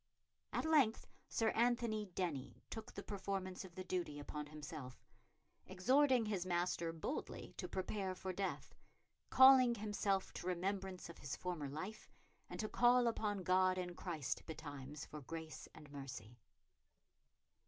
At 0.51 0.65
length 0.65 1.05
Sir 1.29 1.49
Anthony 1.51 2.07
Denny 2.15 2.63
took 2.71 2.91
the 2.91 3.03
performance 3.03 3.63
of 3.63 3.75
the 3.75 3.83
duty 3.83 4.17
upon 4.17 4.47
himself, 4.47 5.05
exhorting 5.67 6.25
his 6.25 6.43
master 6.43 6.91
boldly 6.91 7.53
to 7.57 7.67
prepare 7.69 8.15
for 8.15 8.33
death, 8.33 8.73
"calling 9.29 9.75
himself 9.75 10.33
to 10.33 10.47
remembrance 10.47 11.07
of 11.07 11.19
his 11.19 11.35
former 11.35 11.69
life, 11.69 12.09
and 12.49 12.59
to 12.61 12.67
call 12.67 13.05
upon 13.05 13.43
God 13.43 13.77
in 13.77 13.93
Christ 13.93 14.43
betimes 14.47 15.05
for 15.05 15.21
grace 15.21 15.67
and 15.75 15.91
mercy." 15.91 16.39